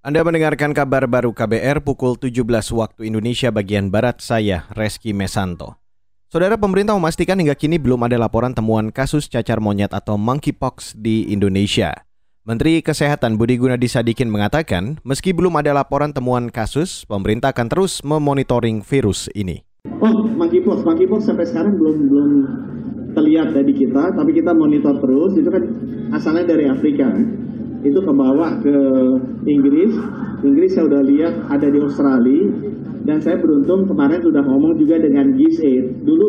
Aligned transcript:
Anda 0.00 0.24
mendengarkan 0.24 0.72
kabar 0.72 1.04
baru 1.04 1.36
KBR 1.36 1.84
pukul 1.84 2.16
17 2.16 2.40
waktu 2.72 3.12
Indonesia 3.12 3.52
bagian 3.52 3.92
Barat, 3.92 4.24
saya 4.24 4.64
Reski 4.72 5.12
Mesanto. 5.12 5.76
Saudara 6.32 6.56
pemerintah 6.56 6.96
memastikan 6.96 7.36
hingga 7.36 7.52
kini 7.52 7.76
belum 7.76 8.08
ada 8.08 8.16
laporan 8.16 8.56
temuan 8.56 8.88
kasus 8.96 9.28
cacar 9.28 9.60
monyet 9.60 9.92
atau 9.92 10.16
monkeypox 10.16 10.96
di 10.96 11.28
Indonesia. 11.28 11.92
Menteri 12.48 12.80
Kesehatan 12.80 13.36
Budi 13.36 13.60
Gunadi 13.60 13.92
Sadikin 13.92 14.32
mengatakan, 14.32 15.04
meski 15.04 15.36
belum 15.36 15.60
ada 15.60 15.76
laporan 15.76 16.16
temuan 16.16 16.48
kasus, 16.48 17.04
pemerintah 17.04 17.52
akan 17.52 17.68
terus 17.68 18.00
memonitoring 18.00 18.80
virus 18.80 19.28
ini. 19.36 19.68
Oh, 20.00 20.24
monkeypox, 20.24 20.80
monkeypox 20.80 21.28
sampai 21.28 21.44
sekarang 21.44 21.76
belum 21.76 21.96
belum 22.08 22.30
terlihat 23.12 23.52
dari 23.52 23.76
kita, 23.76 24.16
tapi 24.16 24.32
kita 24.32 24.56
monitor 24.56 24.96
terus. 24.96 25.36
Itu 25.36 25.52
kan 25.52 25.64
asalnya 26.16 26.56
dari 26.56 26.72
Afrika. 26.72 27.04
Itu 27.80 28.00
kebawa 28.04 28.60
ke 28.60 28.76
Inggris. 29.48 29.92
Inggris 30.44 30.76
saya 30.76 30.88
udah 30.88 31.02
lihat 31.04 31.34
ada 31.48 31.66
di 31.68 31.78
Australia. 31.80 32.44
Dan 33.00 33.16
saya 33.24 33.40
beruntung 33.40 33.88
kemarin 33.88 34.20
sudah 34.20 34.44
ngomong 34.44 34.76
juga 34.76 35.00
dengan 35.00 35.32
GIS8. 35.32 36.04
Dulu 36.04 36.26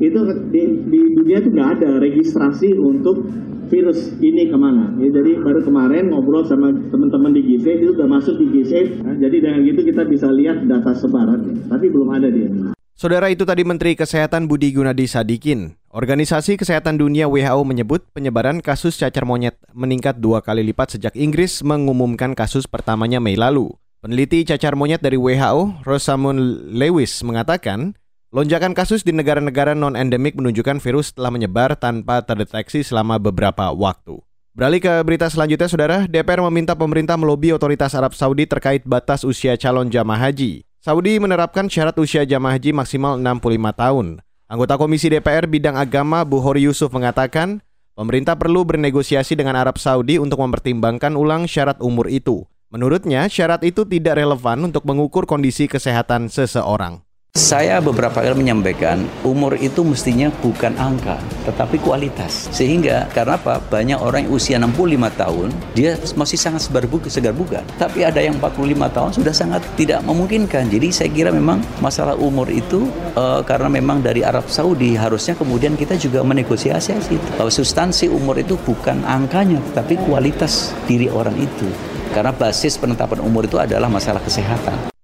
itu 0.00 0.20
di, 0.48 0.62
di 0.88 1.00
dunia 1.12 1.44
itu 1.44 1.52
nggak 1.52 1.70
ada 1.80 1.90
registrasi 2.00 2.72
untuk 2.72 3.28
virus 3.68 4.16
ini 4.22 4.48
ke 4.48 4.56
mana. 4.56 4.96
Ya, 4.96 5.12
jadi 5.12 5.42
baru 5.42 5.60
kemarin 5.60 6.08
ngobrol 6.14 6.46
sama 6.48 6.72
teman-teman 6.72 7.36
di 7.36 7.42
GIS8 7.44 7.68
itu 7.84 7.92
udah 8.00 8.08
masuk 8.08 8.34
di 8.40 8.46
GIS8. 8.48 9.04
Nah, 9.04 9.14
jadi 9.20 9.36
dengan 9.44 9.60
gitu 9.66 9.80
kita 9.84 10.02
bisa 10.08 10.32
lihat 10.32 10.64
data 10.64 10.96
sebaran. 10.96 11.68
Tapi 11.68 11.86
belum 11.90 12.08
ada 12.16 12.28
di 12.32 12.40
Indonesia. 12.48 12.76
Saudara 12.96 13.28
itu 13.28 13.44
tadi 13.44 13.60
Menteri 13.60 13.92
Kesehatan 13.92 14.48
Budi 14.48 14.72
Gunadi 14.72 15.04
Sadikin. 15.04 15.76
Organisasi 15.96 16.60
Kesehatan 16.60 17.00
Dunia 17.00 17.24
WHO 17.24 17.64
menyebut 17.64 18.04
penyebaran 18.12 18.60
kasus 18.60 19.00
cacar 19.00 19.24
monyet 19.24 19.56
meningkat 19.72 20.20
dua 20.20 20.44
kali 20.44 20.60
lipat 20.60 20.92
sejak 20.92 21.16
Inggris 21.16 21.64
mengumumkan 21.64 22.36
kasus 22.36 22.68
pertamanya 22.68 23.16
Mei 23.16 23.32
lalu. 23.32 23.72
Peneliti 24.04 24.44
cacar 24.44 24.76
monyet 24.76 25.00
dari 25.00 25.16
WHO, 25.16 25.80
Rosamund 25.88 26.68
Lewis, 26.68 27.24
mengatakan 27.24 27.96
lonjakan 28.28 28.76
kasus 28.76 29.08
di 29.08 29.16
negara-negara 29.16 29.72
non-endemik 29.72 30.36
menunjukkan 30.36 30.84
virus 30.84 31.16
telah 31.16 31.32
menyebar 31.32 31.80
tanpa 31.80 32.20
terdeteksi 32.20 32.84
selama 32.84 33.16
beberapa 33.16 33.72
waktu. 33.72 34.20
Beralih 34.52 34.84
ke 34.84 35.00
berita 35.00 35.32
selanjutnya, 35.32 35.64
Saudara, 35.64 36.04
DPR 36.04 36.44
meminta 36.44 36.76
pemerintah 36.76 37.16
melobi 37.16 37.56
otoritas 37.56 37.96
Arab 37.96 38.12
Saudi 38.12 38.44
terkait 38.44 38.84
batas 38.84 39.24
usia 39.24 39.56
calon 39.56 39.88
jamaah 39.88 40.28
haji. 40.28 40.60
Saudi 40.76 41.16
menerapkan 41.16 41.72
syarat 41.72 41.96
usia 41.96 42.28
jamaah 42.28 42.60
haji 42.60 42.76
maksimal 42.76 43.16
65 43.16 43.72
tahun. 43.72 44.25
Anggota 44.46 44.78
Komisi 44.78 45.10
DPR 45.10 45.50
bidang 45.50 45.74
agama 45.74 46.22
Buhori 46.22 46.70
Yusuf 46.70 46.94
mengatakan, 46.94 47.66
pemerintah 47.98 48.38
perlu 48.38 48.62
bernegosiasi 48.62 49.34
dengan 49.34 49.58
Arab 49.58 49.74
Saudi 49.74 50.22
untuk 50.22 50.38
mempertimbangkan 50.38 51.18
ulang 51.18 51.50
syarat 51.50 51.82
umur 51.82 52.06
itu. 52.06 52.46
Menurutnya, 52.70 53.26
syarat 53.26 53.66
itu 53.66 53.82
tidak 53.82 54.14
relevan 54.14 54.70
untuk 54.70 54.86
mengukur 54.86 55.26
kondisi 55.26 55.66
kesehatan 55.66 56.30
seseorang. 56.30 57.05
Saya 57.36 57.84
beberapa 57.84 58.24
kali 58.24 58.32
menyampaikan 58.32 59.04
umur 59.20 59.60
itu 59.60 59.84
mestinya 59.84 60.32
bukan 60.40 60.72
angka, 60.80 61.20
tetapi 61.44 61.76
kualitas. 61.84 62.48
Sehingga 62.48 63.12
karena 63.12 63.36
apa? 63.36 63.60
Banyak 63.60 64.00
orang 64.00 64.24
yang 64.24 64.32
usia 64.32 64.56
65 64.56 65.20
tahun, 65.20 65.48
dia 65.76 66.00
masih 66.16 66.40
sangat 66.40 66.64
segar 66.64 66.88
bugar, 66.88 67.12
segar 67.12 67.36
bugar. 67.36 67.60
Tapi 67.76 68.08
ada 68.08 68.24
yang 68.24 68.40
45 68.40 68.88
tahun 68.88 69.10
sudah 69.20 69.34
sangat 69.36 69.60
tidak 69.76 70.00
memungkinkan. 70.08 70.72
Jadi 70.72 70.88
saya 70.88 71.12
kira 71.12 71.28
memang 71.28 71.60
masalah 71.84 72.16
umur 72.16 72.48
itu 72.48 72.88
uh, 73.20 73.44
karena 73.44 73.68
memang 73.68 74.00
dari 74.00 74.24
Arab 74.24 74.48
Saudi 74.48 74.96
harusnya 74.96 75.36
kemudian 75.36 75.76
kita 75.76 75.92
juga 76.00 76.24
menegosiasi 76.24 76.96
itu. 76.96 77.28
Bahwa 77.36 77.52
substansi 77.52 78.08
umur 78.08 78.40
itu 78.40 78.56
bukan 78.64 79.04
angkanya, 79.04 79.60
tetapi 79.76 80.00
kualitas 80.08 80.72
diri 80.88 81.12
orang 81.12 81.36
itu. 81.36 81.68
Karena 82.16 82.32
basis 82.32 82.80
penetapan 82.80 83.20
umur 83.20 83.44
itu 83.44 83.60
adalah 83.60 83.92
masalah 83.92 84.24
kesehatan. 84.24 84.95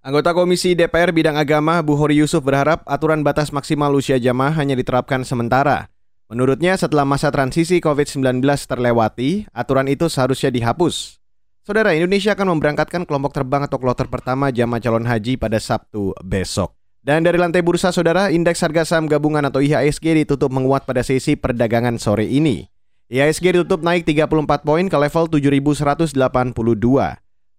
Anggota 0.00 0.32
Komisi 0.32 0.72
DPR 0.72 1.12
Bidang 1.12 1.36
Agama 1.36 1.76
Buhori 1.84 2.16
Yusuf 2.16 2.40
berharap 2.40 2.80
aturan 2.88 3.20
batas 3.20 3.52
maksimal 3.52 3.92
usia 3.92 4.16
jamaah 4.16 4.56
hanya 4.56 4.72
diterapkan 4.72 5.28
sementara. 5.28 5.92
Menurutnya 6.32 6.72
setelah 6.72 7.04
masa 7.04 7.28
transisi 7.28 7.84
COVID-19 7.84 8.40
terlewati, 8.64 9.44
aturan 9.52 9.92
itu 9.92 10.08
seharusnya 10.08 10.48
dihapus. 10.48 11.20
Saudara, 11.60 11.92
Indonesia 11.92 12.32
akan 12.32 12.56
memberangkatkan 12.56 13.04
kelompok 13.04 13.36
terbang 13.36 13.68
atau 13.68 13.76
kloter 13.76 14.08
pertama 14.08 14.48
jamaah 14.48 14.80
calon 14.80 15.04
haji 15.04 15.36
pada 15.36 15.60
Sabtu 15.60 16.16
besok. 16.24 16.72
Dan 17.04 17.20
dari 17.20 17.36
lantai 17.36 17.60
bursa, 17.60 17.92
saudara, 17.92 18.32
indeks 18.32 18.64
harga 18.64 18.88
saham 18.88 19.04
gabungan 19.04 19.52
atau 19.52 19.60
IHSG 19.60 20.24
ditutup 20.24 20.48
menguat 20.48 20.88
pada 20.88 21.04
sesi 21.04 21.36
perdagangan 21.36 22.00
sore 22.00 22.24
ini. 22.24 22.64
IHSG 23.12 23.52
ditutup 23.52 23.84
naik 23.84 24.08
34 24.08 24.64
poin 24.64 24.88
ke 24.88 24.96
level 24.96 25.28
7182. 25.28 26.16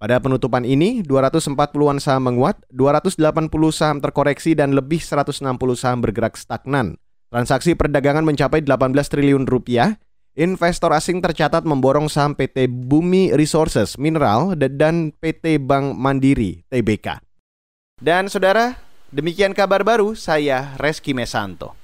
Pada 0.01 0.17
penutupan 0.17 0.65
ini, 0.65 1.05
240-an 1.05 2.01
saham 2.01 2.25
menguat, 2.25 2.65
280 2.73 3.21
saham 3.69 4.01
terkoreksi 4.01 4.57
dan 4.57 4.73
lebih 4.73 4.97
160 4.97 5.45
saham 5.77 6.01
bergerak 6.01 6.33
stagnan. 6.33 6.97
Transaksi 7.29 7.77
perdagangan 7.77 8.25
mencapai 8.25 8.65
18 8.65 8.97
triliun 8.97 9.45
rupiah. 9.45 10.01
Investor 10.33 10.89
asing 10.97 11.21
tercatat 11.21 11.61
memborong 11.69 12.09
saham 12.09 12.33
PT 12.33 12.65
Bumi 12.65 13.29
Resources 13.37 14.01
Mineral 14.01 14.57
dan 14.57 15.13
PT 15.21 15.61
Bank 15.61 15.93
Mandiri 15.93 16.65
TBK. 16.73 17.21
Dan 18.01 18.25
saudara, 18.25 18.81
demikian 19.13 19.53
kabar 19.53 19.85
baru 19.85 20.17
saya 20.17 20.73
Reski 20.81 21.13
Mesanto. 21.13 21.80